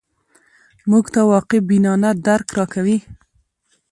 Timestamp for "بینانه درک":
1.69-2.47